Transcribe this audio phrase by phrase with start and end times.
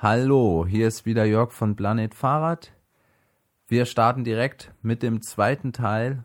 [0.00, 2.72] Hallo, hier ist wieder Jörg von Planet Fahrrad.
[3.66, 6.22] Wir starten direkt mit dem zweiten Teil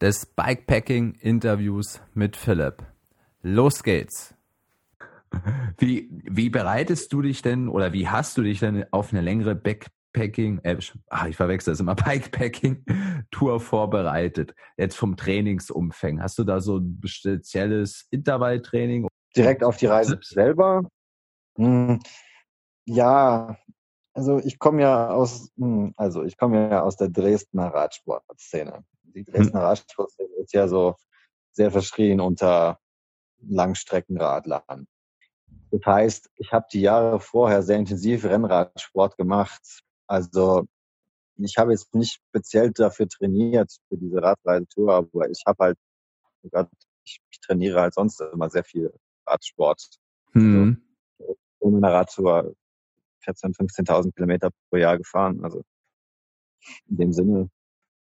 [0.00, 2.84] des Bikepacking-Interviews mit Philipp.
[3.42, 4.36] Los geht's.
[5.76, 9.56] Wie, wie bereitest du dich denn oder wie hast du dich denn auf eine längere
[9.56, 10.76] Backpacking, äh,
[11.10, 14.54] ach, ich verwechsel das immer, Bikepacking-Tour vorbereitet?
[14.76, 16.22] Jetzt vom Trainingsumfang.
[16.22, 19.08] Hast du da so ein spezielles Intervalltraining?
[19.36, 20.82] Direkt auf die Reise selber?
[21.56, 21.98] Hm,
[22.86, 23.58] ja,
[24.14, 28.84] also ich komme ja aus, hm, also ich komme ja aus der Dresdner Radsportszene.
[29.02, 29.66] Die Dresdner hm.
[29.66, 30.96] Radsportszene ist ja so
[31.52, 32.78] sehr verschrien unter
[33.40, 34.86] Langstreckenradlern.
[35.70, 39.82] Das heißt, ich habe die Jahre vorher sehr intensiv Rennradsport gemacht.
[40.06, 40.66] Also
[41.36, 45.78] ich habe jetzt nicht speziell dafür trainiert, für diese Radreisetour, aber ich habe halt,
[47.04, 48.92] ich, ich, trainiere halt sonst immer sehr viel
[49.26, 49.82] Radsport.
[50.32, 50.82] Hm.
[51.18, 52.54] Also, in meiner Radtour
[53.26, 55.42] 14.000, 15.000 Kilometer pro Jahr gefahren.
[55.44, 55.62] Also
[56.88, 57.50] in dem Sinne.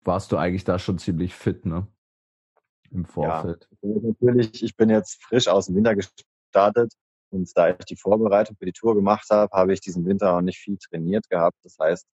[0.03, 1.88] Warst du eigentlich da schon ziemlich fit, ne?
[2.89, 3.69] Im Vorfeld.
[3.81, 6.94] Ja, natürlich, ich bin jetzt frisch aus dem Winter gestartet
[7.30, 10.41] und da ich die Vorbereitung für die Tour gemacht habe, habe ich diesen Winter auch
[10.41, 11.57] nicht viel trainiert gehabt.
[11.63, 12.05] Das heißt,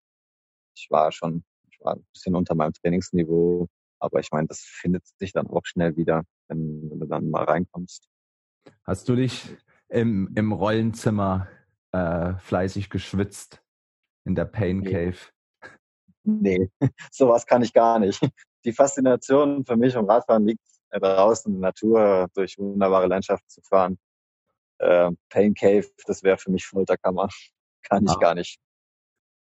[0.76, 3.68] ich war schon, ich war ein bisschen unter meinem Trainingsniveau,
[4.00, 7.46] aber ich meine, das findet sich dann auch schnell wieder, wenn, wenn du dann mal
[7.46, 8.08] reinkommst.
[8.84, 9.56] Hast du dich
[9.90, 11.48] im, im Rollenzimmer
[11.92, 13.62] äh, fleißig geschwitzt
[14.26, 15.18] in der Pain Cave.
[16.24, 16.70] Nee,
[17.12, 18.22] sowas kann ich gar nicht.
[18.66, 23.62] Die Faszination für mich um Radfahren liegt draußen in der Natur durch wunderbare Landschaften zu
[23.62, 23.98] fahren.
[24.80, 27.30] Äh, Pain Cave, das wäre für mich Folterkammer.
[27.84, 28.20] Kann ich ah.
[28.20, 28.60] gar nicht.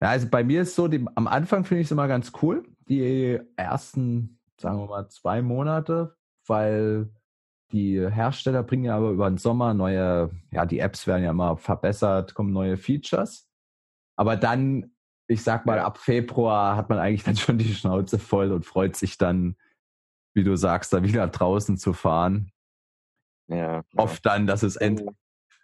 [0.01, 2.67] Ja, also bei mir ist so, die, am Anfang finde ich es immer ganz cool,
[2.89, 6.15] die ersten, sagen wir mal, zwei Monate,
[6.47, 7.13] weil
[7.71, 11.57] die Hersteller bringen ja aber über den Sommer neue, ja, die Apps werden ja immer
[11.57, 13.49] verbessert, kommen neue Features.
[14.15, 14.95] Aber dann,
[15.27, 18.95] ich sag mal, ab Februar hat man eigentlich dann schon die Schnauze voll und freut
[18.95, 19.55] sich dann,
[20.33, 22.51] wie du sagst, da wieder draußen zu fahren.
[23.47, 23.83] Ja.
[23.95, 25.09] Oft dann, dass es endlich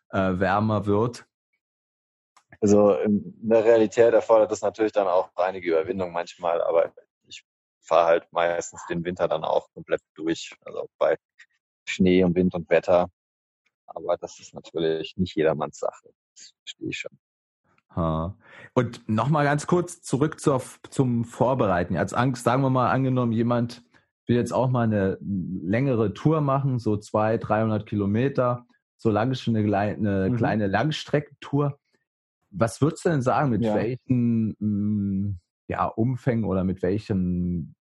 [0.09, 1.25] äh, wärmer wird.
[2.59, 6.91] Also in der Realität erfordert das natürlich dann auch einige Überwindung manchmal, aber
[7.27, 7.45] ich
[7.81, 10.55] fahre halt meistens den Winter dann auch komplett durch.
[10.65, 11.17] Also bei
[11.89, 13.09] Schnee und Wind und Wetter.
[13.87, 16.09] Aber das ist natürlich nicht jedermanns Sache.
[16.35, 17.17] Das verstehe ich schon.
[18.73, 21.97] Und nochmal ganz kurz zurück zur, zum Vorbereiten.
[21.97, 23.83] Als Angst, sagen wir mal, angenommen, jemand
[24.27, 29.55] will jetzt auch mal eine längere Tour machen, so 200, 300 Kilometer, so lange schon
[29.55, 30.35] eine, eine mhm.
[30.35, 31.79] kleine Langstreckentour.
[32.51, 33.73] Was würdest du denn sagen, mit ja.
[33.73, 37.73] welchen mm, ja, Umfängen oder mit welchem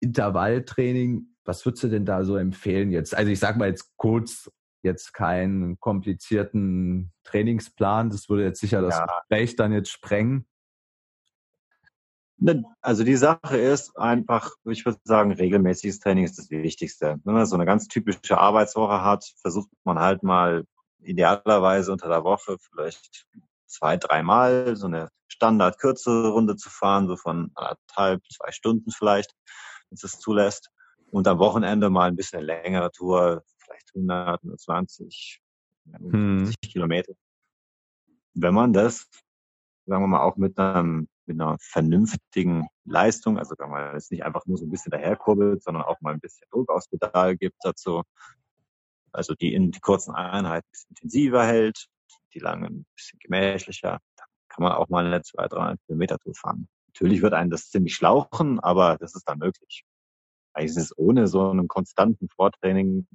[0.00, 3.12] Intervalltraining was würdest du denn da so empfehlen jetzt?
[3.12, 4.50] Also ich sage mal jetzt kurz,
[4.82, 8.08] jetzt keinen komplizierten Trainingsplan.
[8.10, 9.06] Das würde jetzt sicher das ja.
[9.06, 10.46] Gespräch dann jetzt sprengen.
[12.80, 17.20] Also die Sache ist einfach, ich würde sagen, regelmäßiges Training ist das Wichtigste.
[17.24, 20.64] Wenn man so eine ganz typische Arbeitswoche hat, versucht man halt mal
[21.00, 23.26] idealerweise unter der Woche vielleicht
[23.66, 29.34] zwei, dreimal so eine standard kürzere Runde zu fahren, so von anderthalb, zwei Stunden vielleicht,
[29.88, 30.70] wenn es das zulässt
[31.10, 35.40] und am Wochenende mal ein bisschen längere Tour, vielleicht 100, 120,
[35.92, 36.52] 50 hm.
[36.62, 37.12] Kilometer.
[38.34, 39.08] Wenn man das,
[39.86, 44.24] sagen wir mal, auch mit, einem, mit einer vernünftigen Leistung, also wenn man jetzt nicht
[44.24, 47.56] einfach nur so ein bisschen daherkurbelt, sondern auch mal ein bisschen Druck aufs Pedal gibt
[47.62, 48.02] dazu,
[49.12, 51.86] also die in die kurzen Einheiten ein bisschen intensiver hält,
[52.34, 56.34] die langen ein bisschen gemächlicher, dann kann man auch mal eine 200, 300 Kilometer Tour
[56.34, 56.68] fahren.
[56.86, 59.84] Natürlich wird einen das ziemlich schlauchen, aber das ist dann möglich
[60.52, 63.06] eigentlich ist es ohne so einen konstanten Vortraining,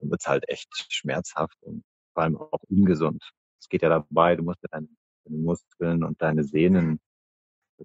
[0.00, 1.82] wird es halt echt schmerzhaft und
[2.14, 3.22] vor allem auch ungesund.
[3.60, 4.88] Es geht ja dabei, du musst deine,
[5.24, 7.00] deine Muskeln und deine Sehnen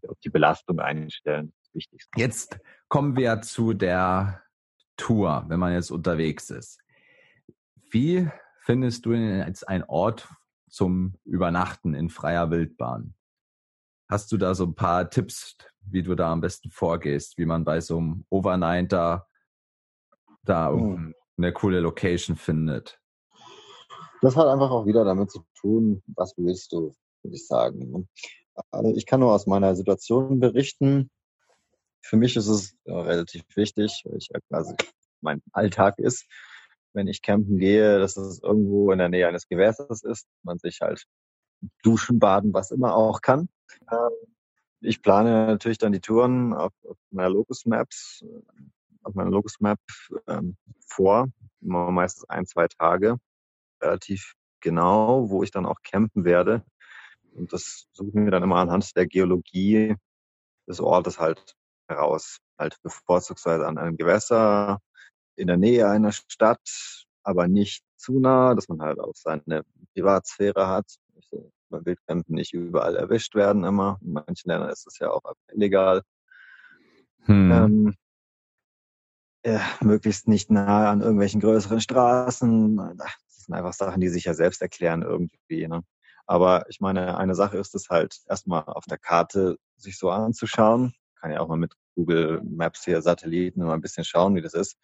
[0.07, 1.53] auf die Belastung einstellen.
[1.63, 2.09] Das Wichtigste.
[2.19, 4.41] Jetzt kommen wir zu der
[4.97, 6.79] Tour, wenn man jetzt unterwegs ist.
[7.91, 8.29] Wie
[8.59, 10.27] findest du jetzt einen Ort
[10.69, 13.15] zum Übernachten in freier Wildbahn?
[14.09, 15.57] Hast du da so ein paar Tipps,
[15.89, 19.27] wie du da am besten vorgehst, wie man bei so einem Overnighter
[20.43, 21.13] da mhm.
[21.37, 22.99] eine coole Location findet?
[24.21, 26.93] Das hat einfach auch wieder damit zu tun, was willst du,
[27.23, 28.07] würde ich sagen.
[28.71, 31.09] Also ich kann nur aus meiner Situation berichten.
[32.01, 34.75] Für mich ist es relativ wichtig, weil ich quasi
[35.21, 36.25] mein Alltag ist,
[36.93, 40.79] wenn ich campen gehe, dass es irgendwo in der Nähe eines Gewässers ist, man sich
[40.81, 41.05] halt
[41.81, 43.49] duschen, baden, was immer auch kann.
[44.83, 48.63] Ich plane natürlich dann die Touren auf, auf meiner Locus Maps, äh,
[49.03, 49.79] auf meiner Locus Map
[50.27, 50.57] ähm,
[50.87, 51.27] vor,
[51.61, 53.17] immer meistens ein, zwei Tage,
[53.81, 56.63] relativ genau, wo ich dann auch campen werde.
[57.33, 59.95] Und das suchen wir dann immer anhand der Geologie
[60.67, 61.55] des Ortes halt
[61.87, 62.37] heraus.
[62.59, 64.79] Halt bevorzugsweise an einem Gewässer,
[65.35, 69.63] in der Nähe einer Stadt, aber nicht zu nah, dass man halt auch seine
[69.93, 70.85] Privatsphäre hat.
[71.73, 73.99] Man Wildcampen nicht überall erwischt werden immer.
[74.01, 75.21] In manchen Ländern ist es ja auch
[75.51, 76.03] illegal.
[77.25, 77.51] Hm.
[77.51, 77.95] Ähm,
[79.45, 82.77] ja, möglichst nicht nahe an irgendwelchen größeren Straßen.
[82.97, 85.67] Das sind einfach Sachen, die sich ja selbst erklären irgendwie.
[85.67, 85.83] Ne?
[86.25, 90.93] Aber ich meine, eine Sache ist es halt erstmal auf der Karte sich so anzuschauen.
[91.19, 94.53] Kann ja auch mal mit Google Maps hier Satelliten mal ein bisschen schauen, wie das
[94.53, 94.77] ist.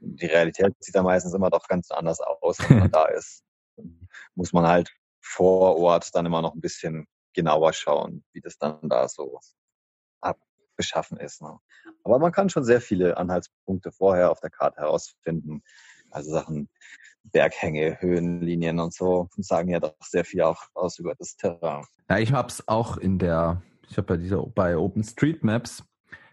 [0.00, 3.42] Die Realität sieht da meistens immer doch ganz anders aus, wenn man da ist.
[4.34, 4.94] Muss man halt
[5.26, 9.40] vor Ort dann immer noch ein bisschen genauer schauen, wie das dann da so
[10.76, 11.42] beschaffen ist.
[11.42, 11.58] Ne?
[12.04, 15.62] Aber man kann schon sehr viele Anhaltspunkte vorher auf der Karte herausfinden.
[16.10, 16.68] Also Sachen
[17.24, 21.84] Berghänge, Höhenlinien und so sagen ja doch sehr viel auch aus über das Terrain.
[22.08, 25.82] Ja, ich habe es auch in der, ich habe ja diese bei OpenStreetMaps,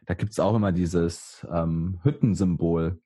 [0.06, 3.02] da gibt es auch immer dieses ähm, Hüttensymbol.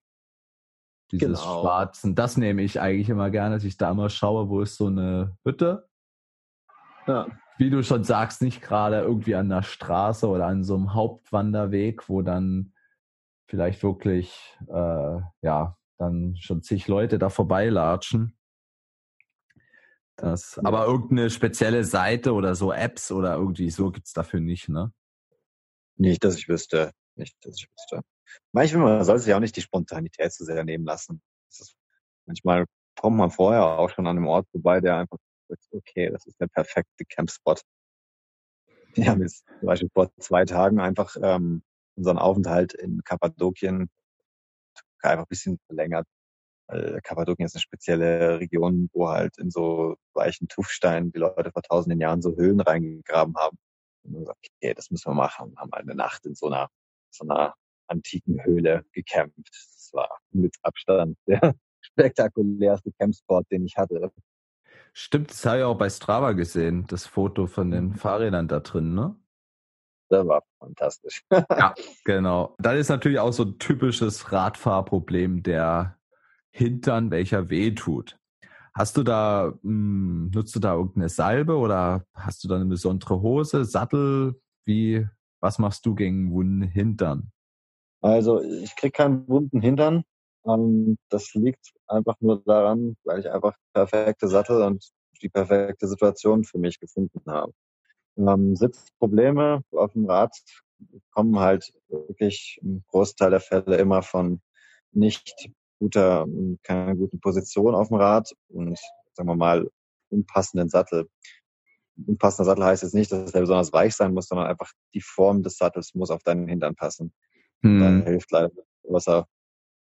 [1.12, 1.62] Dieses genau.
[1.62, 2.16] Schwarzen.
[2.16, 5.38] Das nehme ich eigentlich immer gerne, dass ich da immer schaue, wo ist so eine
[5.44, 5.88] Hütte.
[7.08, 7.28] Ja
[7.58, 12.08] wie du schon sagst, nicht gerade irgendwie an der Straße oder an so einem Hauptwanderweg,
[12.08, 12.74] wo dann
[13.48, 18.38] vielleicht wirklich, äh, ja, dann schon zig Leute da vorbeilatschen.
[20.16, 24.92] Das, aber irgendeine spezielle Seite oder so Apps oder irgendwie so gibt's dafür nicht, ne?
[25.96, 26.92] Nicht, dass ich wüsste.
[27.16, 28.02] Nicht, dass ich wüsste.
[28.52, 31.22] Manchmal, man soll sich auch nicht die Spontanität zu sehr nehmen lassen.
[31.50, 31.76] Ist,
[32.26, 32.66] manchmal
[33.00, 35.18] kommt man vorher auch schon an einem Ort vorbei, der einfach
[35.72, 37.62] okay, das ist der perfekte Campspot.
[38.94, 41.64] Wir haben jetzt zum Beispiel vor zwei Tagen einfach ähm,
[41.96, 43.90] unseren Aufenthalt in Kappadokien
[45.02, 46.08] einfach ein bisschen verlängert.
[47.04, 52.02] Kappadokien ist eine spezielle Region, wo halt in so weichen Tuffsteinen die Leute vor tausenden
[52.02, 53.58] Jahren so Höhlen reingegraben haben.
[54.04, 55.52] Und wir gesagt, okay, das müssen wir machen.
[55.52, 56.70] Und haben eine Nacht in so einer,
[57.10, 57.56] so einer
[57.88, 59.50] antiken Höhle gecampt.
[59.50, 64.12] Das war mit Abstand der spektakulärste Campspot, den ich hatte.
[64.94, 67.96] Stimmt, das habe ich auch bei Strava gesehen, das Foto von den mhm.
[67.96, 69.16] Fahrrädern da drin, ne?
[70.10, 71.24] Das war fantastisch.
[71.32, 71.74] ja,
[72.06, 72.56] genau.
[72.60, 75.98] Dann ist natürlich auch so ein typisches Radfahrproblem der
[76.50, 78.18] Hintern, welcher weh tut.
[78.74, 82.66] Hast du da, mh, hm, nutzt du da irgendeine Salbe oder hast du da eine
[82.66, 84.40] besondere Hose, Sattel?
[84.66, 85.08] Wie,
[85.42, 87.32] was machst du gegen wunden Hintern?
[88.02, 90.04] Also ich krieg keinen wunden Hintern.
[90.46, 94.88] Ähm, das liegt einfach nur daran, weil ich einfach perfekte Sattel und
[95.22, 97.54] die perfekte Situation für mich gefunden habe.
[98.18, 100.32] Ähm, Sitzprobleme auf dem Rad
[101.12, 104.42] kommen halt wirklich im Großteil der Fälle immer von
[104.92, 105.50] nicht
[105.80, 106.26] guter,
[106.64, 108.80] keiner guten Position auf dem Rad und
[109.14, 109.70] sagen wir mal
[110.10, 111.08] unpassenden Sattel.
[112.06, 115.44] Unpassender Sattel heißt jetzt nicht, dass der besonders weich sein muss, sondern einfach die Form
[115.44, 117.12] des Sattels muss auf deinen Hintern passen.
[117.62, 117.80] Hm.
[117.80, 118.52] Da hilft leider
[118.84, 119.28] Wasser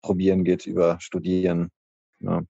[0.02, 1.70] probieren geht über Studieren.
[2.20, 2.42] Ja.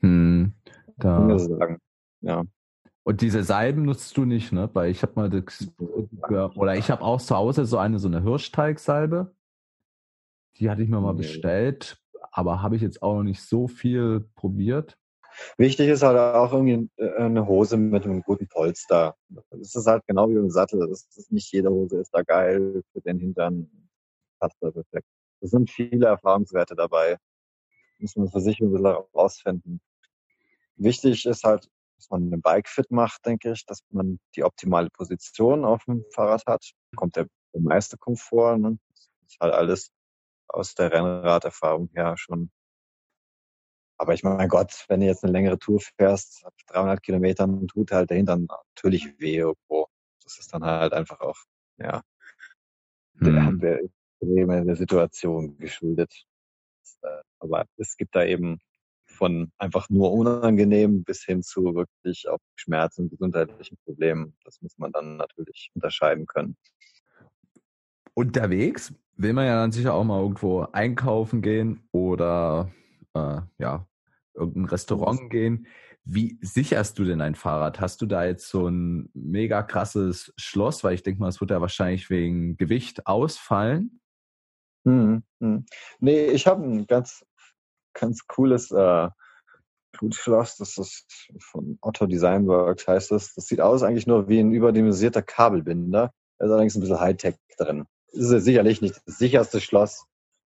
[0.00, 0.54] Hm,
[0.96, 1.38] da.
[1.38, 1.78] Sagen.
[2.22, 2.44] Ja.
[3.02, 4.68] Und diese Salben nutzt du nicht, ne?
[4.72, 5.70] Weil ich habe mal das,
[6.28, 9.34] oder ich habe auch zu Hause so eine so eine Hirschteigsalbe.
[10.56, 11.98] Die hatte ich mir mal bestellt,
[12.32, 14.96] aber habe ich jetzt auch noch nicht so viel probiert.
[15.56, 19.16] Wichtig ist halt auch irgendwie äh, eine Hose mit einem guten Polster.
[19.28, 20.86] Das ist halt genau wie ein Sattel.
[20.88, 23.70] Das ist nicht jede Hose ist da geil für den Hintern.
[24.40, 25.06] Passt da perfekt.
[25.40, 27.18] Es sind viele Erfahrungswerte dabei.
[27.98, 29.80] Muss man für sich ein bisschen herausfinden.
[30.76, 34.88] Wichtig ist halt, dass man den Bike fit macht, denke ich, dass man die optimale
[34.90, 36.72] Position auf dem Fahrrad hat.
[36.96, 38.56] Kommt der, der meiste Komfort.
[38.58, 38.78] Ne?
[38.88, 39.92] Das ist halt alles
[40.48, 42.50] aus der Rennraderfahrung her schon.
[43.98, 47.92] Aber ich meine, mein Gott, wenn du jetzt eine längere Tour fährst, 300 Kilometern, tut
[47.92, 49.88] halt dahinter natürlich weh irgendwo.
[50.24, 51.36] Das ist dann halt einfach auch,
[51.76, 52.02] ja,
[53.18, 53.60] hm.
[53.60, 53.90] der, der
[54.20, 56.24] Probleme der Situation geschuldet.
[57.02, 57.08] Äh,
[57.40, 58.58] aber es gibt da eben
[59.06, 64.36] von einfach nur unangenehm bis hin zu wirklich auch Schmerzen, gesundheitlichen Problemen.
[64.44, 66.56] Das muss man dann natürlich unterscheiden können.
[68.14, 72.70] Unterwegs will man ja dann sicher auch mal irgendwo einkaufen gehen oder
[73.14, 73.86] äh, ja,
[74.34, 75.66] irgendein Restaurant gehen.
[76.04, 77.80] Wie sicherst du denn ein Fahrrad?
[77.80, 80.82] Hast du da jetzt so ein mega krasses Schloss?
[80.82, 83.99] Weil ich denke mal, es wird ja wahrscheinlich wegen Gewicht ausfallen.
[84.84, 85.22] Mhm.
[85.40, 85.66] Mhm.
[86.00, 87.24] Nee, ich habe ein ganz,
[87.94, 89.08] ganz cooles äh,
[89.92, 90.56] Blutschloss.
[90.56, 93.34] Das ist von Otto Design Works heißt das.
[93.34, 96.12] Das sieht aus eigentlich nur wie ein überdimensionierter Kabelbinder.
[96.38, 97.86] Da ist allerdings ein bisschen Hightech drin.
[98.12, 100.04] Das ist sicherlich nicht das sicherste Schloss,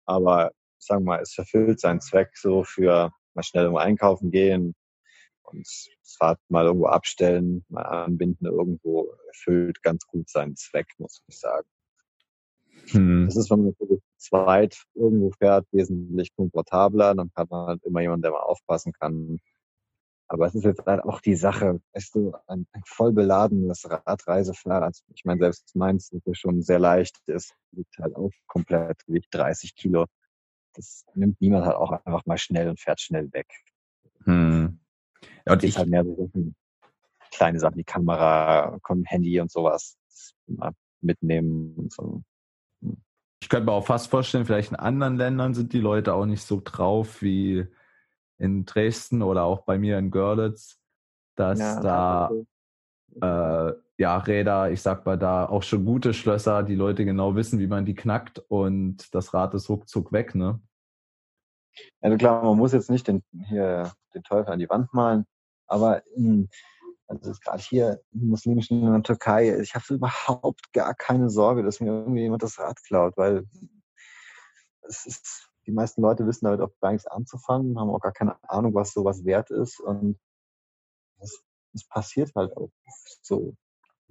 [0.06, 4.74] aber sagen wir mal, es verfüllt seinen Zweck so für mal schnell um einkaufen gehen,
[5.42, 11.22] Und das Rad mal irgendwo abstellen, mal anbinden irgendwo erfüllt ganz gut seinen Zweck, muss
[11.28, 11.68] ich sagen.
[12.90, 13.26] Hm.
[13.26, 13.74] Das ist, wenn man
[14.20, 17.14] zweit irgendwo fährt, wesentlich komfortabler.
[17.14, 19.38] Dann hat man halt immer jemanden, der mal aufpassen kann.
[20.28, 24.92] Aber es ist jetzt halt auch die Sache, weißt du, ein, ein voll beladenes Radreisefahrer,
[25.12, 29.28] ich meine, selbst meins ist ja schon sehr leicht, ist, liegt halt auch komplett Gewicht
[29.32, 30.06] 30 Kilo.
[30.74, 33.48] Das nimmt niemand halt auch einfach mal schnell und fährt schnell weg.
[34.22, 34.78] Hm.
[35.46, 36.30] Ja, und ich halt mehr so
[37.32, 39.96] kleine Sachen, die Kamera, Handy und sowas
[41.00, 42.22] mitnehmen und so.
[43.42, 46.42] Ich könnte mir auch fast vorstellen, vielleicht in anderen Ländern sind die Leute auch nicht
[46.42, 47.66] so drauf wie
[48.38, 50.78] in Dresden oder auch bei mir in Görlitz,
[51.37, 52.30] dass ja, da
[53.20, 57.59] äh, ja Räder, ich sag mal da auch schon gute Schlösser, die Leute genau wissen,
[57.59, 60.61] wie man die knackt und das Rad ist ruckzuck weg, ne?
[62.00, 65.26] Also klar, man muss jetzt nicht den, hier den Teufel an die Wand malen,
[65.66, 66.49] aber in,
[67.11, 71.81] also gerade hier im muslimischen in der Türkei, ich habe überhaupt gar keine Sorge, dass
[71.81, 73.45] mir irgendwie jemand das Rad klaut, weil
[74.83, 78.37] es ist, die meisten Leute wissen damit auch gar nichts anzufangen, haben auch gar keine
[78.49, 80.19] Ahnung, was sowas wert ist und
[81.19, 81.43] es,
[81.75, 82.71] es passiert halt auch
[83.23, 83.55] so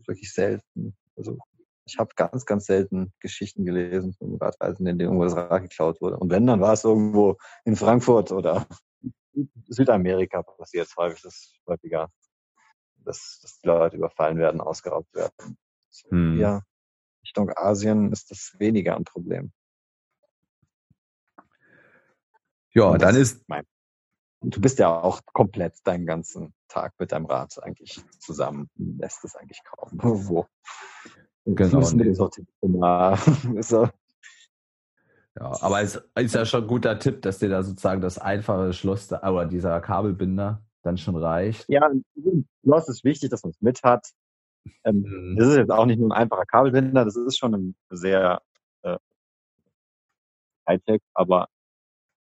[0.05, 0.95] wirklich selten.
[1.15, 1.37] Also
[1.85, 6.01] ich habe ganz, ganz selten Geschichten gelesen von Radreisen, in denen irgendwo das Rad geklaut
[6.01, 6.17] wurde.
[6.17, 8.67] Und wenn, dann war es irgendwo in Frankfurt oder
[9.67, 12.09] Südamerika passiert häufig, das ist häufiger,
[13.09, 15.57] dass, dass die Leute überfallen werden, ausgeraubt werden.
[16.09, 16.37] Hm.
[16.37, 16.61] Ja,
[17.23, 19.51] Richtung Asien ist das weniger ein Problem.
[22.71, 23.43] Ja, dann ist.
[23.49, 23.65] Mein,
[24.41, 28.69] du bist ja auch komplett deinen ganzen Tag mit deinem Rad eigentlich zusammen.
[28.75, 29.89] Lässt es eigentlich kaum
[30.27, 30.45] wo.
[31.45, 31.81] Genau.
[33.61, 33.89] so.
[35.35, 38.71] Ja, aber es ist ja schon ein guter Tipp, dass dir da sozusagen das einfache
[38.73, 41.65] Schloss oder dieser Kabelbinder dann schon reicht.
[41.67, 41.89] Ja,
[42.63, 44.09] Schloss ist wichtig, dass man es mit hat.
[44.83, 45.35] Ähm, mhm.
[45.37, 48.41] Das ist jetzt auch nicht nur ein einfacher Kabelbinder, das ist schon ein sehr
[48.83, 48.97] äh,
[50.67, 51.47] Hightech, aber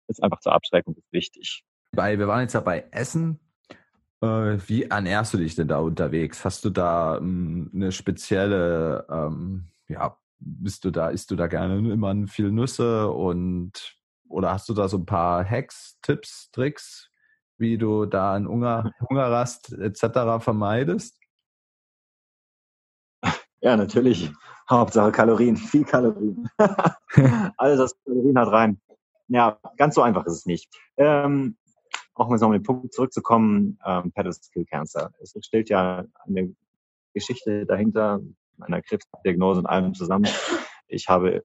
[0.07, 1.63] ist einfach zur Abschreckung wichtig.
[1.91, 3.39] Weil wir waren jetzt ja bei Essen.
[4.21, 6.45] Äh, wie ernährst du dich denn da unterwegs?
[6.45, 11.91] Hast du da ähm, eine spezielle ähm, ja, bist du da, isst du da gerne
[11.91, 13.97] immer viel Nüsse und
[14.27, 17.09] oder hast du da so ein paar Hacks, Tipps, Tricks,
[17.57, 20.39] wie du da einen Hunger, Hungerrast etc.
[20.39, 21.19] vermeidest?
[23.62, 24.31] Ja, natürlich.
[24.69, 26.50] Hauptsache Kalorien, viel Kalorien.
[27.57, 28.81] Alles, was Kalorien hat, rein.
[29.27, 30.69] Ja, ganz so einfach ist es nicht.
[30.97, 31.57] Ähm,
[32.13, 35.12] auch mal so um den Punkt zurückzukommen, ähm, Pedestal Cancer.
[35.19, 36.55] Es stellt ja eine
[37.13, 38.21] Geschichte dahinter,
[38.57, 40.27] meiner Krebsdiagnose und allem zusammen.
[40.88, 41.43] Ich habe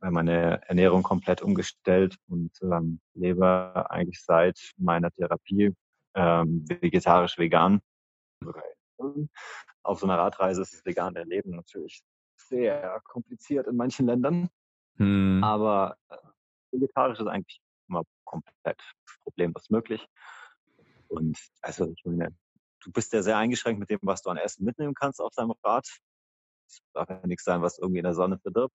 [0.00, 5.74] meine Ernährung komplett umgestellt und ähm, lebe eigentlich seit meiner Therapie
[6.14, 7.80] ähm, vegetarisch vegan.
[9.82, 12.02] Auf so einer Radreise ist das vegane Leben natürlich
[12.36, 14.48] sehr kompliziert in manchen Ländern.
[14.96, 15.42] Hm.
[15.42, 16.16] Aber äh,
[16.72, 18.80] vegetarisch ist eigentlich immer komplett
[19.22, 20.06] problemlos möglich.
[21.08, 22.34] Und also ich meine,
[22.82, 25.54] du bist ja sehr eingeschränkt mit dem, was du an Essen mitnehmen kannst auf deinem
[25.62, 25.86] Rad.
[26.68, 28.74] Es darf ja nichts sein, was irgendwie in der Sonne verdirbt.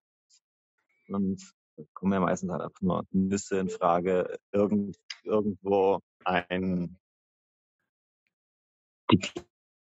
[1.14, 1.42] Und
[1.94, 6.98] kommen ja meistens halt einfach nur Nüsse in Frage, irgend, irgendwo ein
[9.12, 9.20] die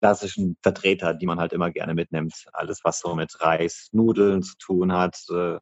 [0.02, 2.48] klassischen Vertreter, die man halt immer gerne mitnimmt.
[2.54, 5.60] Alles, was so mit Reis, Nudeln zu tun hat, äh,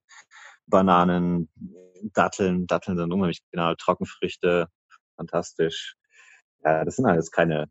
[0.67, 1.49] Bananen,
[2.13, 2.67] Datteln.
[2.67, 4.67] Datteln sind unheimlich genau, Trockenfrüchte,
[5.15, 5.95] fantastisch.
[6.63, 7.69] Ja, das sind alles keine,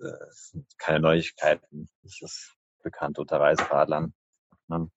[0.00, 1.88] äh, keine Neuigkeiten.
[2.02, 4.12] Das ist bekannt unter Reiseradlern.
[4.68, 4.90] Ne?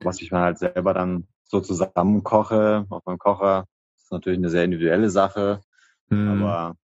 [0.00, 4.64] Was ich mir halt selber dann so zusammenkoche auf meinem Kocher, ist natürlich eine sehr
[4.64, 5.60] individuelle Sache,
[6.08, 6.42] hm.
[6.42, 6.76] aber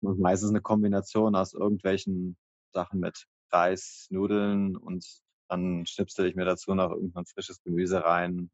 [0.00, 2.36] meistens eine Kombination aus irgendwelchen
[2.72, 5.04] Sachen mit Reis, Nudeln und
[5.48, 8.50] dann schnipsel ich mir dazu noch irgendwann frisches Gemüse rein.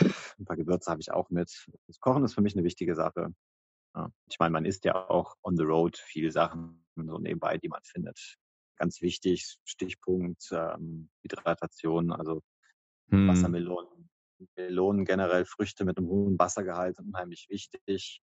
[0.00, 1.68] Ein paar Gewürze habe ich auch mit.
[1.86, 3.34] Das Kochen ist für mich eine wichtige Sache.
[3.94, 4.10] Ja.
[4.28, 7.82] Ich meine, man isst ja auch on the road viele Sachen so nebenbei, die man
[7.84, 8.36] findet.
[8.76, 12.42] Ganz wichtig, Stichpunkt ähm, Hydratation, also
[13.10, 13.28] hm.
[13.28, 14.10] Wassermelonen,
[14.56, 18.20] Melonen generell, Früchte mit einem hohen Wassergehalt sind unheimlich wichtig.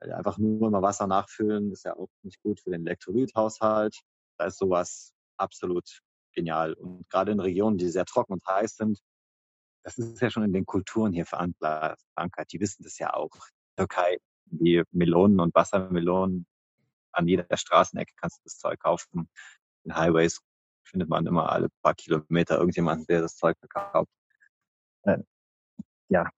[0.00, 4.00] Einfach nur immer Wasser nachfüllen ist ja auch nicht gut für den Elektrolythaushalt.
[4.38, 6.00] Da ist sowas absolut
[6.34, 6.74] genial.
[6.74, 9.00] Und gerade in Regionen, die sehr trocken und heiß sind,
[9.84, 11.98] das ist ja schon in den Kulturen hier verankert.
[12.52, 13.30] Die wissen das ja auch.
[13.76, 16.46] Türkei wie Melonen und Wassermelonen.
[17.12, 19.28] An jeder Straßenecke kannst du das Zeug kaufen.
[19.84, 20.40] In Highways
[20.84, 24.10] findet man immer alle paar Kilometer irgendjemanden, der das Zeug verkauft.
[25.02, 25.18] Äh,
[26.08, 26.28] ja,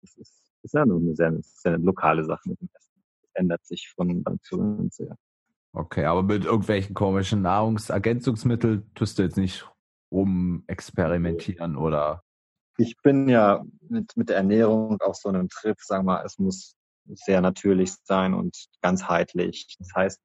[0.00, 3.02] das ist, ist ja nur eine sehr, sehr lokale Sache mit dem Essen.
[3.34, 5.16] ändert sich von zu Land sehr.
[5.72, 9.70] Okay, aber mit irgendwelchen komischen Nahrungsergänzungsmitteln tust du jetzt nicht
[10.12, 12.24] rum experimentieren oder?
[12.76, 16.38] Ich bin ja mit, mit der Ernährung auf so einem Trip, sagen wir mal, es
[16.38, 16.74] muss
[17.06, 19.76] sehr natürlich sein und ganzheitlich.
[19.78, 20.20] Das heißt,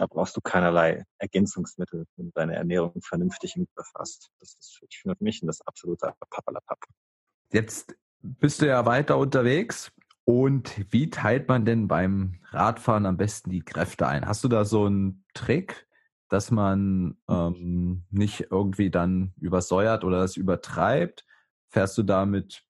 [0.00, 4.30] da brauchst du keinerlei Ergänzungsmittel, wenn du deine Ernährung vernünftig im Griff hast.
[4.40, 6.78] Das ist für mich das absolute Papalapap.
[7.52, 9.92] Jetzt bist du ja weiter unterwegs.
[10.24, 14.26] Und wie teilt man denn beim Radfahren am besten die Kräfte ein?
[14.26, 15.86] Hast du da so einen Trick,
[16.30, 21.26] dass man ähm, nicht irgendwie dann übersäuert oder das übertreibt?
[21.68, 22.64] Fährst du da mit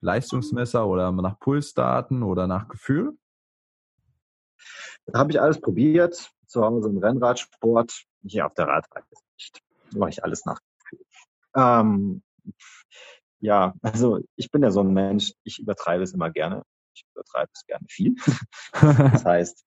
[0.00, 3.18] Leistungsmesser oder nach Pulsdaten oder nach Gefühl?
[5.06, 6.32] Da habe ich alles probiert.
[6.48, 9.60] Zu Hause im Rennradsport, hier auf der Radreise nicht.
[9.94, 10.60] Mache ich alles nach.
[11.54, 12.22] Ähm,
[13.40, 16.62] ja, also ich bin ja so ein Mensch, ich übertreibe es immer gerne.
[16.94, 18.16] Ich übertreibe es gerne viel.
[19.12, 19.64] das heißt,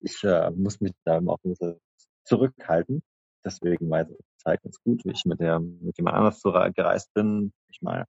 [0.00, 1.80] ich äh, muss mich da auch ein bisschen
[2.24, 3.02] zurückhalten.
[3.44, 7.52] Deswegen weiß ich Zeit ganz gut, wie ich mit der mit jemand anders gereist bin.
[7.68, 8.06] Ich mal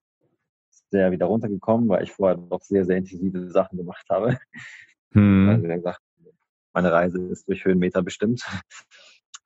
[0.92, 4.38] sehr wieder runtergekommen, weil ich vorher noch sehr, sehr intensive Sachen gemacht habe.
[5.12, 5.50] Hm.
[5.50, 6.02] Also gesagt,
[6.76, 8.46] meine Reise ist durch Höhenmeter bestimmt.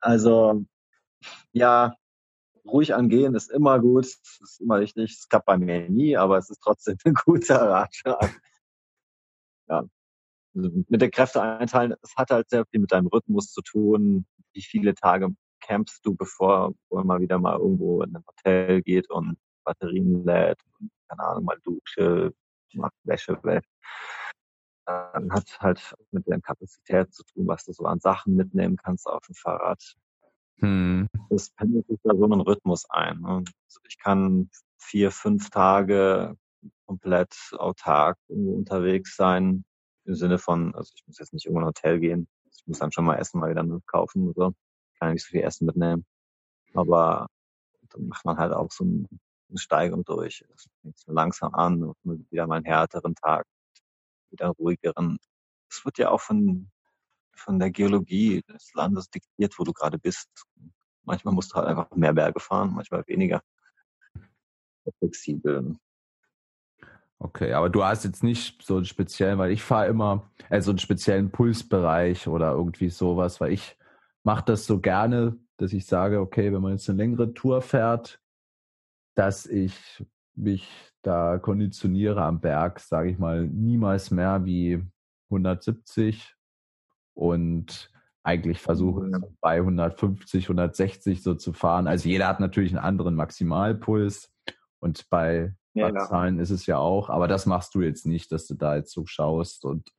[0.00, 0.64] Also
[1.52, 1.94] ja,
[2.66, 5.12] ruhig angehen ist immer gut, ist immer richtig.
[5.12, 8.40] Es klappt bei mir nie, aber es ist trotzdem ein guter Ratschlag.
[9.68, 9.84] Ja.
[10.54, 14.26] Also mit der Kräfte einteilen, es hat halt sehr viel mit deinem Rhythmus zu tun.
[14.52, 15.28] Wie viele Tage
[15.60, 20.58] campst du, bevor man mal wieder mal irgendwo in ein Hotel geht und Batterien lädt
[20.80, 22.32] und, keine Ahnung, mal Dusche,
[22.74, 23.64] macht Wäsche weg.
[25.12, 29.06] Dann hat halt mit der Kapazität zu tun, was du so an Sachen mitnehmen kannst
[29.06, 29.96] auf dem Fahrrad.
[30.58, 31.08] Hm.
[31.28, 33.20] Das pendelt sich da so einen Rhythmus ein.
[33.20, 33.44] Ne?
[33.66, 36.36] Also ich kann vier, fünf Tage
[36.86, 39.64] komplett autark unterwegs sein.
[40.04, 42.28] Im Sinne von, also ich muss jetzt nicht irgendwo in ein Hotel gehen.
[42.52, 44.54] Ich muss dann schon mal Essen mal wieder kaufen oder so.
[44.98, 46.04] Kann nicht so viel Essen mitnehmen.
[46.74, 47.28] Aber
[47.90, 49.06] dann macht man halt auch so eine
[49.58, 50.44] Steigung durch.
[50.54, 53.46] Es fängt so langsam an und wieder mal einen härteren Tag,
[54.30, 55.18] wieder ruhigeren.
[55.68, 56.70] Es wird ja auch von
[57.40, 60.28] von der Geologie des Landes diktiert, wo du gerade bist.
[61.04, 63.42] Manchmal musst du halt einfach mehr Berge fahren, manchmal weniger.
[64.98, 65.76] Flexibel.
[67.18, 70.78] Okay, aber du hast jetzt nicht so einen speziellen, weil ich fahre immer, also einen
[70.78, 73.76] speziellen Pulsbereich oder irgendwie sowas, weil ich
[74.22, 78.20] mache das so gerne, dass ich sage, okay, wenn man jetzt eine längere Tour fährt,
[79.14, 80.68] dass ich mich
[81.02, 84.84] da konditioniere am Berg, sage ich mal, niemals mehr wie
[85.30, 86.34] 170
[87.14, 87.90] und
[88.22, 89.36] eigentlich versuche mhm.
[89.40, 91.86] bei 150, 160 so zu fahren.
[91.86, 94.32] Also jeder hat natürlich einen anderen Maximalpuls
[94.80, 98.46] und bei ja, Zahlen ist es ja auch, aber das machst du jetzt nicht, dass
[98.46, 99.90] du da jetzt so schaust und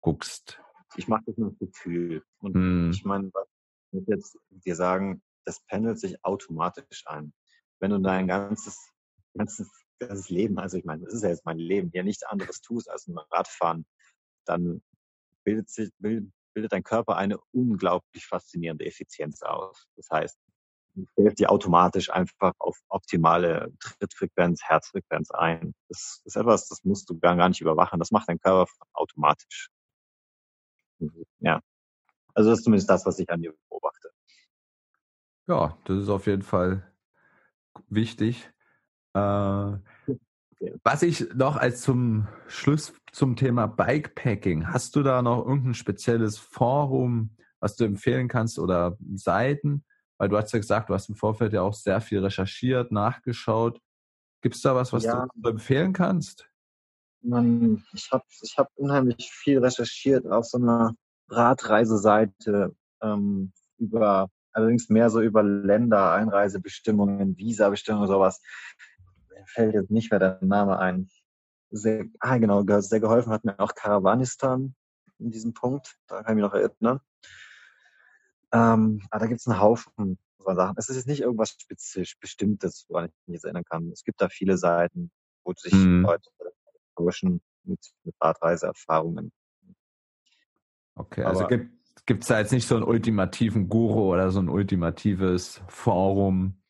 [0.00, 0.60] guckst.
[0.96, 2.22] Ich mache das mit Gefühl.
[2.38, 2.90] Und hm.
[2.90, 3.46] ich meine, was
[3.92, 7.32] ich jetzt dir sagen, das pendelt sich automatisch ein.
[7.80, 8.78] Wenn du dein ganzes,
[9.34, 12.60] ganzes, ganzes Leben, also ich meine, das ist ja jetzt mein Leben, hier nichts anderes
[12.60, 13.86] tust als ein Radfahren,
[14.44, 14.82] dann
[15.44, 16.32] bildet sich, bildet,
[16.70, 19.86] dein Körper eine unglaublich faszinierende Effizienz aus.
[19.96, 20.38] Das heißt,
[21.12, 25.74] stellt die automatisch einfach auf optimale Trittfrequenz, Herzfrequenz ein.
[25.88, 27.98] Das ist etwas, das musst du gar, nicht überwachen.
[27.98, 29.68] Das macht dein Körper automatisch.
[31.40, 31.60] Ja.
[32.34, 34.10] Also das ist zumindest das, was ich an dir beobachte.
[35.46, 36.90] Ja, das ist auf jeden Fall
[37.88, 38.50] wichtig.
[39.14, 39.78] Äh,
[40.82, 46.38] was ich noch als zum Schluss zum Thema Bikepacking, hast du da noch irgendein spezielles
[46.38, 49.84] Forum, was du empfehlen kannst oder Seiten?
[50.18, 53.80] Weil du hast ja gesagt, du hast im Vorfeld ja auch sehr viel recherchiert, nachgeschaut.
[54.42, 55.26] Gibt es da was, was ja.
[55.34, 56.48] du empfehlen kannst?
[57.22, 60.94] Man, ich habe ich hab unheimlich viel recherchiert auf so einer
[61.30, 68.42] Radreiseseite ähm, über, allerdings mehr so über Länder, Einreisebestimmungen, Visabestimmungen, sowas
[69.46, 71.08] fällt jetzt nicht mehr der Name ein.
[71.70, 74.74] Sehr, ah, genau, sehr geholfen hat mir auch Karavanistan
[75.18, 75.96] in diesem Punkt.
[76.06, 77.00] Da kann ich mich noch erinnern.
[78.52, 80.76] Ähm, aber da gibt es einen Haufen von Sachen.
[80.76, 83.90] Es ist jetzt nicht irgendwas spezifisch Bestimmtes, woran ich mich jetzt erinnern kann.
[83.90, 85.10] Es gibt da viele Seiten,
[85.44, 86.02] wo sich mhm.
[86.02, 86.30] Leute
[86.96, 89.32] tauschen mit, mit Radreiseerfahrungen.
[90.94, 91.58] Okay, also aber,
[92.06, 96.62] gibt es da jetzt nicht so einen ultimativen Guru oder so ein ultimatives Forum,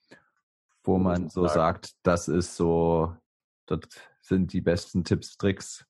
[0.85, 3.17] wo man so sagt, das ist so,
[3.67, 3.81] das
[4.21, 5.87] sind die besten Tipps, Tricks?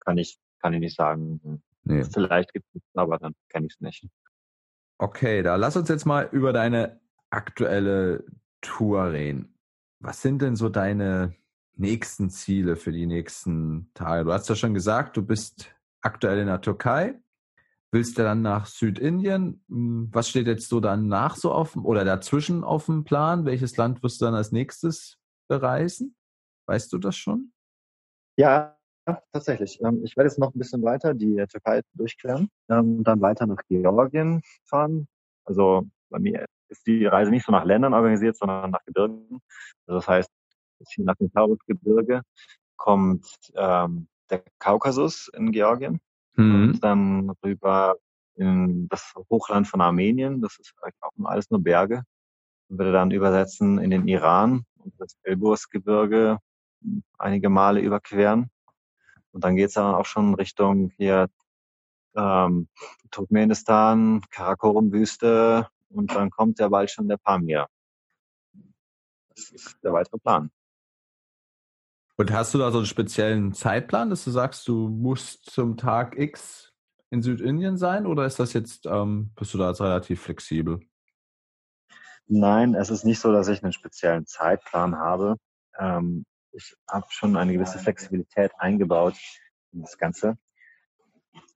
[0.00, 1.62] Kann ich, kann ich nicht sagen.
[1.82, 2.04] Nee.
[2.04, 4.08] Vielleicht gibt es, aber dann kenne ich es nicht.
[4.98, 8.24] Okay, da lass uns jetzt mal über deine aktuelle
[8.60, 9.54] Tour reden.
[9.98, 11.34] Was sind denn so deine
[11.76, 14.24] nächsten Ziele für die nächsten Tage?
[14.24, 17.18] Du hast ja schon gesagt, du bist aktuell in der Türkei.
[17.92, 19.64] Willst du dann nach Südindien?
[19.68, 23.44] Hm, was steht jetzt so danach so offen oder dazwischen auf dem Plan?
[23.44, 26.14] Welches Land wirst du dann als nächstes bereisen?
[26.66, 27.52] Weißt du das schon?
[28.36, 28.76] Ja,
[29.32, 29.80] tatsächlich.
[29.82, 33.60] Ähm, ich werde jetzt noch ein bisschen weiter die Türkei durchklären, ähm, dann weiter nach
[33.68, 35.08] Georgien fahren.
[35.44, 39.40] Also bei mir ist die Reise nicht so nach Ländern organisiert, sondern nach Gebirgen.
[39.86, 40.30] Also das heißt,
[40.98, 42.22] nach dem Taurusgebirge
[42.76, 43.26] kommt
[43.56, 46.00] ähm, der Kaukasus in Georgien
[46.40, 46.68] mhm.
[46.70, 47.96] und dann rüber
[48.36, 50.40] in das Hochland von Armenien.
[50.40, 52.02] Das ist auch alles nur Berge.
[52.68, 56.38] Würde dann übersetzen in den Iran und das Elbursgebirge
[57.18, 58.50] einige Male überqueren.
[59.32, 61.28] Und dann geht's dann auch schon Richtung hier
[62.16, 62.68] ähm,
[63.10, 67.66] Turkmenistan, Karakorum-Wüste und dann kommt ja bald schon der Pamir.
[69.28, 70.50] Das ist der weitere Plan.
[72.20, 76.18] Und hast du da so einen speziellen Zeitplan, dass du sagst, du musst zum Tag
[76.18, 76.70] X
[77.08, 80.80] in Südindien sein oder ist das jetzt, ähm, bist du da jetzt relativ flexibel?
[82.26, 85.36] Nein, es ist nicht so, dass ich einen speziellen Zeitplan habe.
[85.78, 89.16] Ähm, ich habe schon eine gewisse Flexibilität eingebaut
[89.72, 90.36] in das Ganze.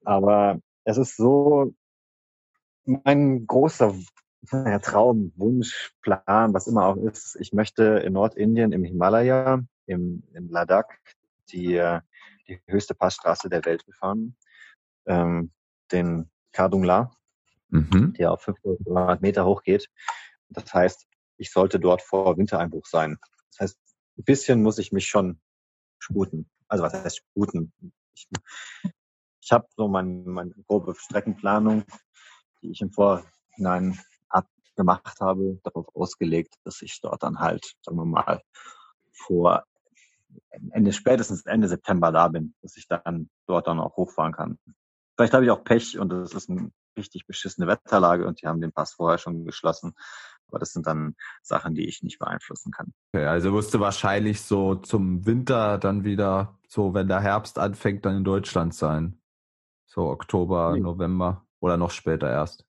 [0.03, 1.75] Aber es ist so,
[2.85, 3.93] mein großer
[4.81, 10.49] Traum, Wunsch, Plan, was immer auch ist, ich möchte in Nordindien im Himalaya im, in
[10.49, 10.93] Ladakh
[11.51, 11.99] die,
[12.47, 14.35] die höchste Passstraße der Welt befahren,
[15.05, 15.51] ähm,
[15.91, 17.11] den Kardungla,
[17.69, 18.13] mhm.
[18.13, 19.89] der auf 500 Meter hoch geht.
[20.49, 21.05] Das heißt,
[21.37, 23.17] ich sollte dort vor Wintereinbruch sein.
[23.51, 23.79] Das heißt,
[24.17, 25.39] ein bisschen muss ich mich schon
[25.99, 26.49] sputen.
[26.67, 27.73] Also was heißt sputen?
[28.13, 28.27] Ich,
[29.41, 31.83] ich habe so meine, meine grobe Streckenplanung,
[32.61, 38.05] die ich im Vorhinein abgemacht habe, darauf ausgelegt, dass ich dort dann halt, sagen wir
[38.05, 38.41] mal,
[39.11, 39.65] vor
[40.71, 44.59] Ende, spätestens Ende September da bin, dass ich dann dort dann auch hochfahren kann.
[45.15, 48.61] Vielleicht habe ich auch Pech und es ist eine richtig beschissene Wetterlage und die haben
[48.61, 49.93] den Pass vorher schon geschlossen.
[50.47, 52.93] Aber das sind dann Sachen, die ich nicht beeinflussen kann.
[53.13, 58.05] Okay, also wirst du wahrscheinlich so zum Winter dann wieder, so wenn der Herbst anfängt,
[58.05, 59.19] dann in Deutschland sein.
[59.85, 60.81] So Oktober, nee.
[60.81, 62.65] November oder noch später erst.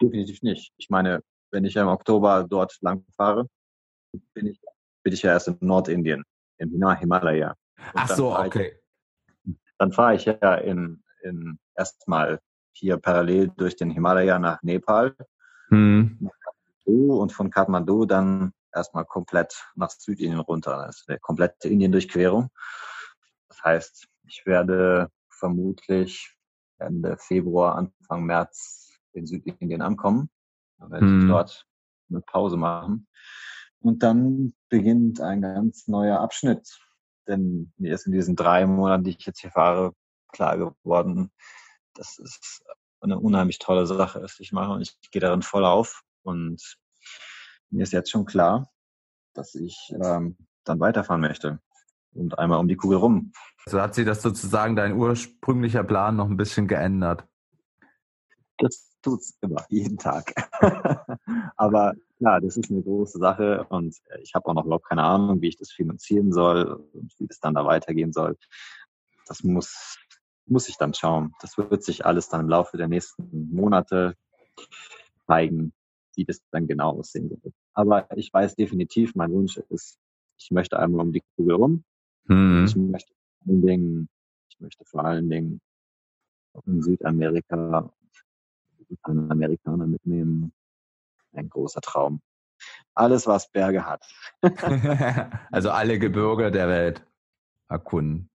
[0.00, 0.72] Definitiv nicht.
[0.78, 3.46] Ich meine, wenn ich im Oktober dort lang fahre,
[4.34, 4.60] bin ich,
[5.02, 6.24] bin ich ja erst in Nordindien
[6.58, 7.50] im Himalaya.
[7.50, 8.78] Und Ach so, okay.
[9.44, 12.40] Ich, dann fahre ich ja in, in erstmal
[12.72, 15.14] hier parallel durch den Himalaya nach Nepal
[15.68, 16.30] hm.
[16.84, 20.84] und von Kathmandu dann erstmal komplett nach Südindien runter.
[20.86, 22.50] Das ist eine komplette Indien-Durchquerung.
[23.48, 26.36] Das heißt, ich werde vermutlich
[26.78, 30.30] Ende Februar, Anfang März in Südindien ankommen.
[30.78, 31.20] Dann werde hm.
[31.20, 31.66] ich dort
[32.10, 33.08] eine Pause machen.
[33.86, 36.80] Und dann beginnt ein ganz neuer Abschnitt.
[37.28, 39.94] Denn mir ist in diesen drei Monaten, die ich jetzt hier fahre,
[40.32, 41.30] klar geworden,
[41.94, 42.64] dass es
[43.00, 44.72] eine unheimlich tolle Sache ist, die ich mache.
[44.72, 46.02] Und ich gehe darin voll auf.
[46.24, 46.76] Und
[47.70, 48.72] mir ist jetzt schon klar,
[49.34, 51.60] dass ich ähm, dann weiterfahren möchte.
[52.12, 53.32] Und einmal um die Kugel rum.
[53.66, 57.24] Also hat sich das sozusagen dein ursprünglicher Plan noch ein bisschen geändert?
[58.58, 60.34] Das tut's immer, jeden Tag.
[61.56, 65.40] Aber ja, das ist eine große Sache und ich habe auch noch überhaupt keine Ahnung,
[65.42, 68.36] wie ich das finanzieren soll und wie das dann da weitergehen soll.
[69.26, 69.98] Das muss,
[70.46, 71.34] muss ich dann schauen.
[71.40, 74.14] Das wird sich alles dann im Laufe der nächsten Monate
[75.26, 75.72] zeigen,
[76.14, 77.54] wie das dann genau aussehen wird.
[77.74, 79.98] Aber ich weiß definitiv, mein Wunsch ist,
[80.38, 81.84] ich möchte einmal um die Kugel rum.
[82.24, 82.64] Mhm.
[82.66, 84.08] Ich möchte vor allen Dingen,
[84.48, 85.60] ich möchte vor allen Dingen
[86.64, 87.92] in Südamerika
[89.04, 90.52] Amerikaner mitnehmen.
[91.36, 92.20] Ein großer Traum.
[92.94, 94.06] Alles, was Berge hat.
[95.50, 97.06] also alle Gebirge der Welt
[97.68, 98.30] erkunden.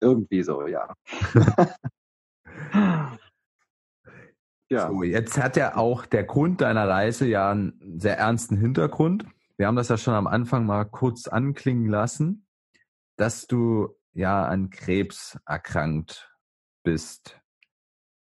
[0.00, 0.94] Irgendwie so, ja.
[4.70, 4.88] ja.
[4.88, 9.26] So, jetzt hat ja auch der Grund deiner Reise ja einen sehr ernsten Hintergrund.
[9.56, 12.46] Wir haben das ja schon am Anfang mal kurz anklingen lassen,
[13.16, 16.30] dass du ja an Krebs erkrankt
[16.82, 17.40] bist.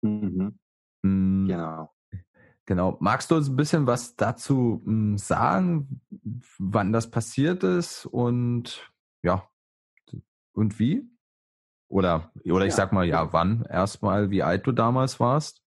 [0.02, 0.60] Mhm.
[1.04, 1.95] Mm, genau.
[2.66, 2.98] Genau.
[3.00, 6.02] Magst du uns ein bisschen was dazu mm, sagen,
[6.58, 8.92] wann das passiert ist und
[9.24, 9.48] ja,
[10.54, 11.08] und wie?
[11.88, 12.78] Oder, oder ich ja.
[12.78, 15.62] sag mal, ja, wann erstmal, wie alt du damals warst?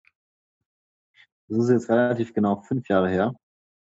[1.46, 3.34] Das ist jetzt relativ genau fünf Jahre her,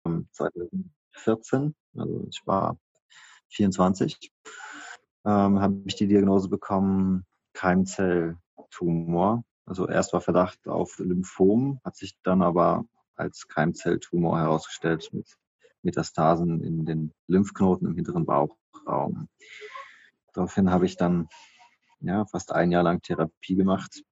[0.06, 2.78] 2014, also ich war
[3.50, 4.32] 24,
[5.26, 12.20] ähm, habe ich die Diagnose bekommen, Keimzelltumor also erst war Verdacht auf Lymphom, hat sich
[12.24, 12.86] dann aber
[13.20, 15.38] als Keimzelltumor herausgestellt mit
[15.82, 19.30] Metastasen in den Lymphknoten im hinteren Bauchraum.
[20.34, 21.28] Daraufhin habe ich dann
[22.02, 24.04] ja, fast ein Jahr lang Therapie gemacht.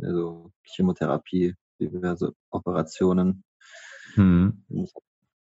[0.00, 3.44] Also Chemotherapie, diverse Operationen.
[4.14, 4.64] Hm.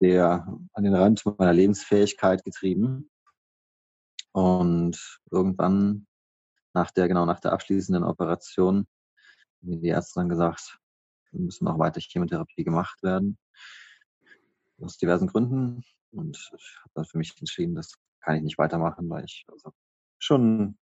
[0.02, 3.10] Der an den Rand meiner Lebensfähigkeit getrieben.
[4.32, 6.08] Und irgendwann
[6.74, 8.86] nach der, genau nach der abschließenden Operation,
[9.62, 10.78] wie die Ärzte dann gesagt,
[11.40, 13.38] müssen noch weiter Chemotherapie gemacht werden.
[14.82, 15.84] Aus diversen Gründen.
[16.12, 19.72] Und ich habe dann für mich entschieden, das kann ich nicht weitermachen, weil ich also
[20.18, 20.78] schon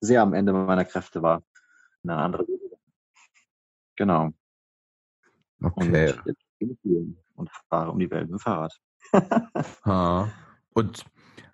[0.00, 1.42] sehr am Ende meiner Kräfte war.
[2.02, 2.46] In eine andere
[3.96, 4.32] Genau.
[5.62, 6.12] Okay.
[6.12, 8.78] Und jetzt bin ich und fahre um die Welt mit dem Fahrrad.
[10.74, 11.04] und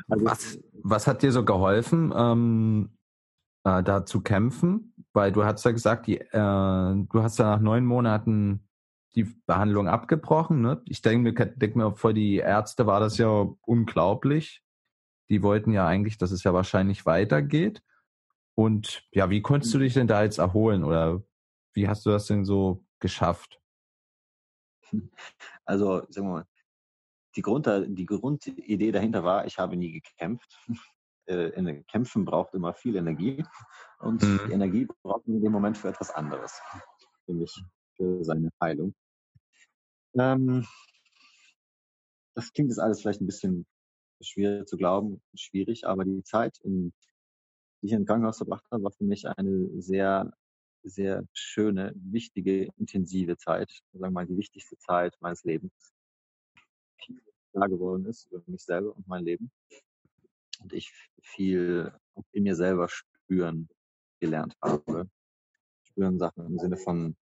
[0.09, 2.99] also, was, was hat dir so geholfen, ähm,
[3.65, 4.92] äh, da zu kämpfen?
[5.13, 8.67] Weil du hast ja gesagt, die, äh, du hast ja nach neun Monaten
[9.15, 10.63] die Behandlung abgebrochen.
[10.63, 10.83] Ne?
[10.87, 14.63] Ich denke mir, denk mir, für die Ärzte war das ja unglaublich.
[15.29, 17.83] Die wollten ja eigentlich, dass es ja wahrscheinlich weitergeht.
[18.55, 21.23] Und ja, wie konntest du dich denn da jetzt erholen oder
[21.75, 23.61] wie hast du das denn so geschafft?
[25.65, 26.47] Also, sagen wir mal,
[27.37, 30.59] die, Grund, die Grundidee dahinter war, ich habe nie gekämpft.
[31.27, 33.45] Äh, Kämpfen braucht immer viel Energie
[34.01, 34.41] und mhm.
[34.47, 36.61] die Energie braucht man in dem Moment für etwas anderes,
[37.27, 37.55] nämlich
[37.97, 38.95] für seine Heilung.
[40.15, 40.67] Ähm,
[42.35, 43.67] das klingt jetzt alles vielleicht ein bisschen
[44.21, 46.93] schwierig zu glauben, schwierig, aber die Zeit, in,
[47.81, 50.33] die ich im Krankenhaus verbracht habe, war für mich eine sehr,
[50.83, 53.71] sehr schöne, wichtige, intensive Zeit.
[53.93, 55.73] Sagen wir mal, die wichtigste Zeit meines Lebens.
[57.53, 59.51] Klar geworden ist über mich selber und mein Leben.
[60.63, 61.93] Und ich viel
[62.33, 63.69] in mir selber spüren
[64.21, 65.09] gelernt habe.
[65.83, 67.17] Spüren Sachen im Sinne von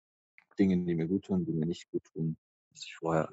[0.59, 2.37] Dingen, die mir gut tun, die mir nicht gut tun,
[2.71, 3.29] was ich vorher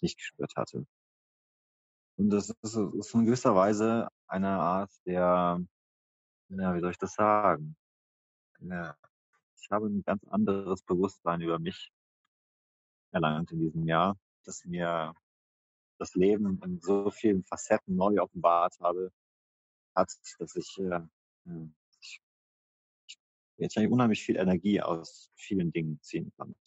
[0.00, 0.86] nicht gespürt hatte.
[2.16, 5.60] Und das ist, ist in gewisser Weise eine Art der,
[6.48, 7.76] ja, wie soll ich das sagen?
[8.60, 8.96] Ja,
[9.60, 11.90] ich habe ein ganz anderes Bewusstsein über mich
[13.12, 15.14] erlangt in diesem Jahr, dass mir
[15.98, 19.12] das Leben in so vielen Facetten neu offenbart habe,
[19.94, 21.00] hat, dass ich, äh,
[22.00, 22.22] ich
[23.56, 26.58] jetzt eigentlich unheimlich viel Energie aus vielen Dingen ziehen konnte.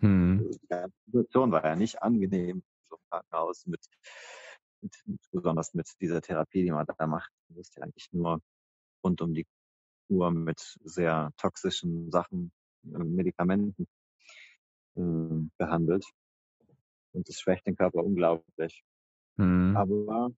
[0.00, 0.44] Hm.
[0.46, 3.84] Also die Situation war ja nicht angenehm, so im Krankenhaus mit,
[4.80, 4.94] mit,
[5.30, 7.30] besonders mit dieser Therapie, die man da macht.
[7.48, 8.40] Du wirst ja eigentlich nur
[9.04, 9.46] rund um die
[10.08, 12.52] Uhr mit sehr toxischen Sachen,
[12.84, 13.86] äh, Medikamenten
[14.96, 16.04] äh, behandelt.
[17.12, 18.84] Und das schwächt den Körper unglaublich.
[19.36, 19.76] Hm.
[19.76, 20.30] Aber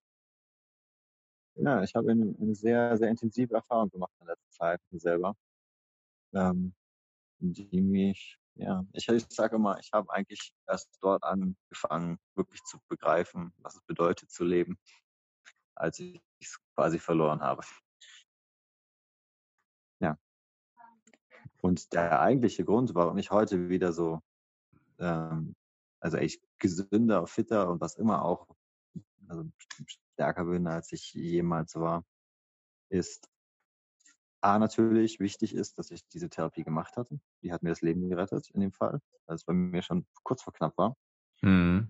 [1.55, 5.35] ja, ich habe eine, eine, sehr, sehr intensive Erfahrung gemacht in letzter Zeit selber
[6.33, 6.73] ähm,
[7.39, 12.79] die mich, ja, ich, ich sage immer, ich habe eigentlich erst dort angefangen, wirklich zu
[12.87, 14.77] begreifen, was es bedeutet zu leben,
[15.75, 17.63] als ich es quasi verloren habe.
[19.99, 20.17] Ja.
[21.61, 24.21] Und der eigentliche Grund, warum ich heute wieder so,
[24.99, 25.55] ähm,
[26.03, 28.47] also echt gesünder, fitter und was immer auch,
[29.27, 29.45] also
[30.13, 32.05] stärker bin, als ich jemals war,
[32.89, 33.29] ist,
[34.41, 37.17] A, natürlich wichtig ist, dass ich diese Therapie gemacht hatte.
[37.41, 40.43] Die hat mir das Leben gerettet in dem Fall, weil es bei mir schon kurz
[40.43, 40.97] vor knapp war.
[41.41, 41.87] Mhm.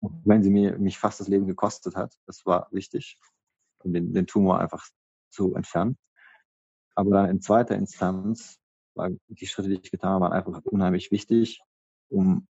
[0.00, 3.18] Wenn sie mir, mich fast das Leben gekostet hat, das war wichtig,
[3.80, 4.88] um den, den Tumor einfach
[5.28, 5.98] zu entfernen.
[6.94, 8.58] Aber dann in zweiter Instanz,
[8.94, 11.60] war die Schritte, die ich getan habe, waren einfach unheimlich wichtig,
[12.08, 12.48] um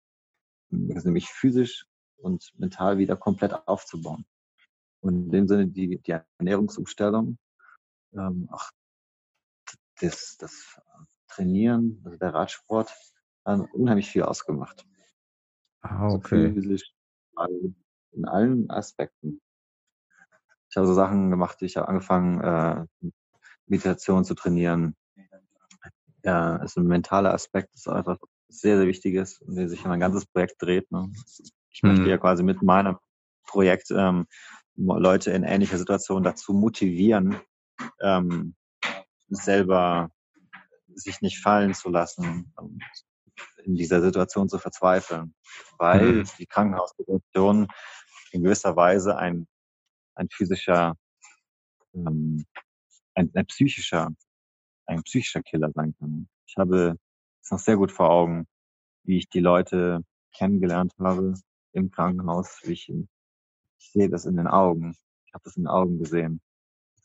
[0.70, 4.26] nämlich physisch und mental wieder komplett aufzubauen.
[5.00, 7.38] Und in dem Sinne die, die Ernährungsumstellung,
[8.12, 8.70] ähm, auch
[10.00, 10.80] das, das
[11.28, 12.92] Trainieren, also der Radsport,
[13.44, 14.86] haben unheimlich viel ausgemacht.
[15.82, 16.46] Ah, also okay.
[16.46, 16.94] Also physisch,
[18.12, 19.40] in allen Aspekten.
[20.70, 23.10] Ich habe so Sachen gemacht, ich habe angefangen, äh,
[23.66, 24.96] Meditation zu trainieren.
[26.24, 30.26] Ja, ist ein mentaler Aspekt, ist etwas sehr, sehr Wichtiges, in dem sich mein ganzes
[30.26, 30.90] Projekt dreht.
[30.90, 31.10] Ne?
[31.70, 31.90] Ich mhm.
[31.90, 32.96] möchte ja quasi mit meinem
[33.44, 34.26] Projekt ähm,
[34.76, 37.36] Leute in ähnlicher Situation dazu motivieren,
[38.00, 38.54] ähm,
[39.28, 40.10] selber
[40.94, 42.82] sich nicht fallen zu lassen und
[43.64, 45.34] in dieser Situation zu verzweifeln,
[45.78, 46.28] weil mhm.
[46.38, 47.68] die Krankenhaussituation
[48.32, 49.46] in gewisser Weise ein,
[50.14, 50.94] ein physischer,
[51.94, 52.44] ähm,
[53.14, 54.10] ein, ein psychischer,
[54.86, 56.28] ein psychischer Killer sein kann.
[56.46, 56.96] Ich habe
[57.48, 58.46] es noch sehr gut vor Augen,
[59.04, 61.34] wie ich die Leute kennengelernt habe
[61.72, 62.60] im Krankenhaus.
[62.64, 64.94] Wie ich, ich sehe das in den Augen.
[65.26, 66.40] Ich habe das in den Augen gesehen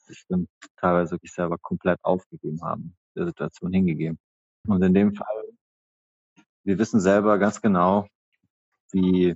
[0.06, 4.20] sich dann teilweise wirklich selber komplett aufgegeben haben, der Situation hingegeben.
[4.68, 5.44] Und in dem Fall,
[6.64, 8.08] wir wissen selber ganz genau,
[8.92, 9.36] wie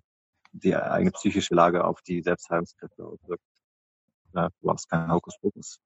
[0.51, 3.43] die eigene psychische Lage auf die Selbstheilungskräfte auswirkt.
[4.33, 5.79] Du hast keinen Hokuspokus.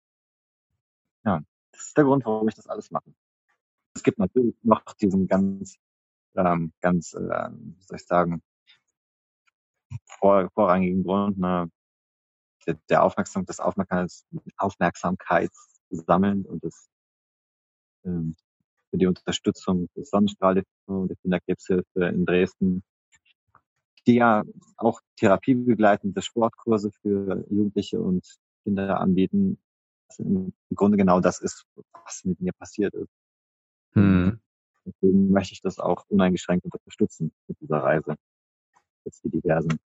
[1.24, 3.14] Ja, ist der Grund, warum ich das alles mache.
[3.94, 5.78] Es gibt natürlich noch diesen ganz,
[6.36, 8.42] ähm, ganz, äh, wie soll ich sagen,
[10.06, 11.70] vor, vorrangigen Grund, ne,
[12.66, 14.26] der, der Aufmerksam, des Aufmerksamkeits,
[14.58, 16.90] Aufmerksamkeits sammeln und das
[18.06, 18.36] ähm,
[18.90, 22.84] für die Unterstützung des Sonnenstrahl und der Kinderkrebshilfe in Dresden,
[24.06, 24.44] die ja
[24.78, 28.26] auch therapiebegleitende Sportkurse für Jugendliche und
[28.64, 29.60] Kinder anbieten.
[30.10, 33.21] Also Im Grunde genau das ist, was mit mir passiert ist.
[33.94, 34.40] Hm.
[34.86, 38.16] Deswegen möchte ich das auch uneingeschränkt unterstützen mit dieser Reise.
[39.06, 39.80] Jetzt die diversen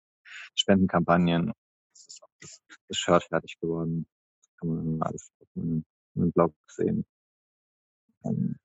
[0.56, 1.52] Spendenkampagnen.
[1.94, 4.08] Es ist auch das, das Shirt fertig geworden.
[4.42, 7.06] Das kann man alles auf meinem, meinem Blog sehen.
[8.22, 8.56] Um,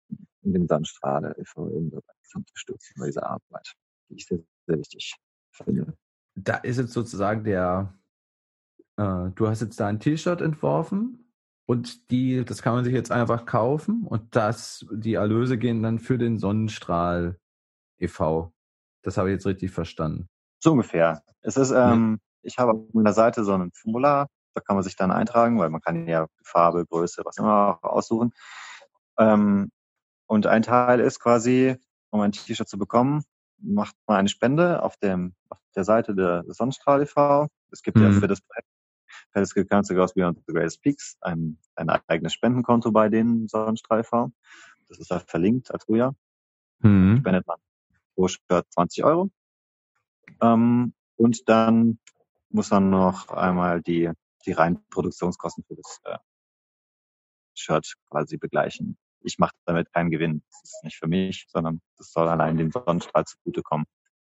[0.43, 1.69] in dem Sandstrahle e.V.
[1.71, 3.75] eben zu unterstützen bei dieser Arbeit,
[4.09, 5.15] die ich sehr, sehr wichtig
[5.53, 5.95] finde.
[6.35, 7.99] Da ist jetzt sozusagen der,
[8.97, 11.30] äh, du hast jetzt da ein T-Shirt entworfen
[11.71, 16.01] und die, das kann man sich jetzt einfach kaufen und das, die Erlöse gehen dann
[16.01, 17.39] für den Sonnenstrahl
[17.97, 18.53] e.V.
[19.03, 20.29] Das habe ich jetzt richtig verstanden.
[20.59, 21.23] So ungefähr.
[21.43, 24.97] Es ist, ähm, ich habe auf meiner Seite so ein Formular, da kann man sich
[24.97, 28.33] dann eintragen, weil man kann ja Farbe, Größe, was immer aussuchen.
[29.17, 29.71] Ähm,
[30.27, 31.77] und ein Teil ist quasi,
[32.11, 33.23] um ein T-Shirt zu bekommen,
[33.63, 37.47] macht man eine Spende auf dem auf der Seite der, der Sonnenstrahl e.V.
[37.71, 38.03] Es gibt mhm.
[38.03, 38.67] ja für das Projekt
[39.33, 44.33] Telescope Council Goes Beyond the Greatest Peaks ein, ein eigenes Spendenkonto bei den Sonnenstrahl e.V.
[44.89, 46.15] Das ist da verlinkt als früher.
[46.81, 47.19] Mhm.
[47.19, 47.59] Spendet man
[48.15, 49.31] pro Shirt 20 Euro.
[50.41, 51.99] Ähm, und dann
[52.51, 54.11] muss man noch einmal die,
[54.47, 56.19] die reinen Produktionskosten für das äh,
[57.55, 58.99] Shirt quasi begleichen.
[59.23, 60.43] Ich mache damit keinen Gewinn.
[60.51, 63.87] Das ist nicht für mich, sondern das soll allein dem Sonnenstrahl zugutekommen.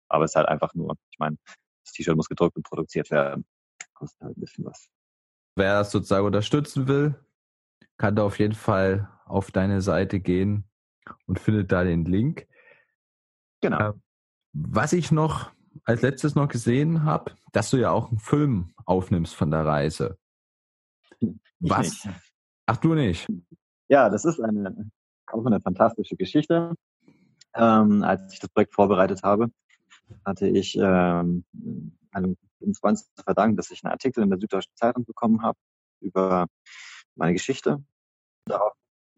[0.09, 1.37] Aber es ist halt einfach nur, ich meine,
[1.83, 3.45] das T-Shirt muss gedruckt und produziert werden.
[4.03, 4.89] Kostet halt ein bisschen was.
[5.55, 7.15] Wer das sozusagen unterstützen will,
[7.95, 10.65] kann da auf jeden Fall auf deine Seite gehen
[11.25, 12.45] und findet da den Link.
[13.61, 13.91] Genau.
[13.91, 13.93] Äh,
[14.51, 15.51] was ich noch
[15.85, 20.17] als letztes noch gesehen habe, dass du ja auch einen Film aufnimmst von der Reise.
[21.21, 21.29] Ich
[21.61, 22.03] Was?
[22.03, 22.09] Nicht.
[22.65, 23.25] Ach, du nicht?
[23.87, 24.91] Ja, das ist eine,
[25.27, 26.73] auch eine fantastische Geschichte.
[27.55, 29.47] Ähm, als ich das Projekt vorbereitet habe,
[30.25, 31.45] hatte ich ähm,
[32.11, 32.35] einem
[32.73, 35.57] Freund zu verdanken, dass ich einen Artikel in der Süddeutschen Zeitung bekommen habe
[35.99, 36.47] über
[37.15, 37.83] meine Geschichte.
[38.45, 38.73] Darauf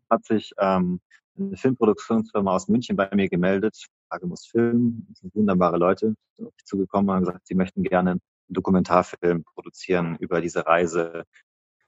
[0.09, 0.99] hat sich ähm,
[1.37, 6.65] eine Filmproduktionsfirma aus München bei mir gemeldet, Agemus Film, das sind wunderbare Leute, auf mich
[6.65, 11.25] zugekommen und haben gesagt, sie möchten gerne einen Dokumentarfilm produzieren über diese Reise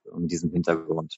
[0.04, 1.18] um diesen Hintergrund.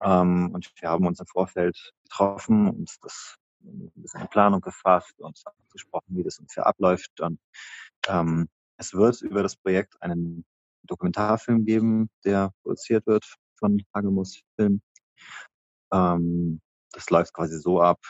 [0.00, 5.20] Ähm, und wir haben uns im Vorfeld getroffen und das ein bisschen in Planung gefasst
[5.20, 7.20] und gesprochen, wie das ungefähr abläuft.
[7.20, 7.40] Und
[8.08, 8.48] ähm,
[8.78, 10.44] es wird über das Projekt einen
[10.84, 13.24] Dokumentarfilm geben, der produziert wird
[13.56, 14.80] von Hagemus Film.
[15.92, 16.60] Ähm,
[16.92, 18.00] das läuft quasi so ab.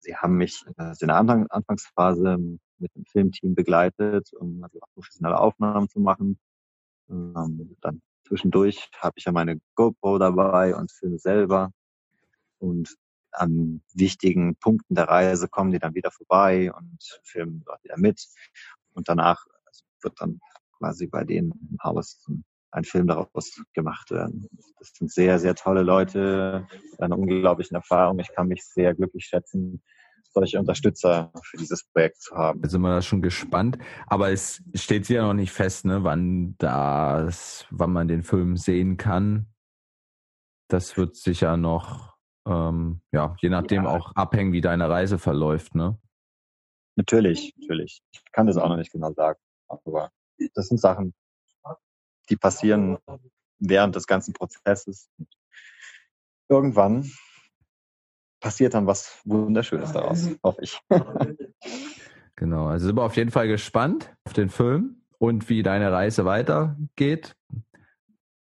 [0.00, 0.74] Sie haben mich in
[1.08, 2.38] der Anfangsphase
[2.78, 6.38] mit dem Filmteam begleitet, um also professionelle Aufnahmen zu machen.
[7.08, 11.70] Ähm, dann zwischendurch habe ich ja meine GoPro dabei und filme selber.
[12.58, 12.96] Und
[13.32, 18.26] an wichtigen Punkten der Reise kommen die dann wieder vorbei und filmen dort wieder mit.
[18.94, 19.46] Und danach
[20.02, 20.40] wird dann
[20.78, 22.24] quasi bei denen im Haus
[22.70, 24.48] ein Film daraus gemacht werden.
[24.78, 26.66] Das sind sehr, sehr tolle Leute,
[26.98, 28.18] eine unglaubliche Erfahrung.
[28.18, 29.82] Ich kann mich sehr glücklich schätzen,
[30.30, 32.60] solche Unterstützer für dieses Projekt zu haben.
[32.60, 33.78] Da sind wir da schon gespannt.
[34.06, 38.98] Aber es steht ja noch nicht fest, ne, wann das, wann man den Film sehen
[38.98, 39.46] kann.
[40.68, 43.90] Das wird sicher noch, ähm, ja, je nachdem ja.
[43.90, 45.98] auch abhängen, wie deine Reise verläuft, ne?
[46.96, 48.02] Natürlich, natürlich.
[48.10, 49.38] Ich kann das auch noch nicht genau sagen.
[49.68, 50.10] Aber
[50.54, 51.14] das sind Sachen,
[52.28, 52.98] die passieren
[53.58, 55.08] während des ganzen Prozesses.
[56.48, 57.10] Irgendwann
[58.40, 60.80] passiert dann was Wunderschönes daraus, hoffe ich.
[62.36, 66.24] genau, also sind wir auf jeden Fall gespannt auf den Film und wie deine Reise
[66.24, 67.36] weitergeht.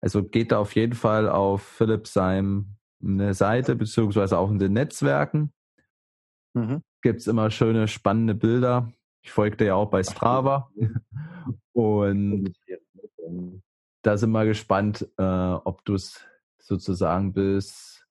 [0.02, 2.66] Also geht da auf jeden Fall auf Philipp seine
[3.34, 5.54] Seite, beziehungsweise auch in den Netzwerken.
[6.54, 6.82] Mhm.
[7.02, 8.92] Gibt es immer schöne, spannende Bilder.
[9.24, 10.70] Ich folge dir ja auch bei Strava.
[11.74, 12.54] Und
[14.04, 16.22] da sind wir gespannt, äh, ob du es
[16.60, 18.06] sozusagen bis,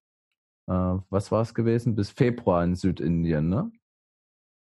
[0.67, 0.73] äh,
[1.11, 3.71] was war es gewesen, bis Februar in Südindien, ne?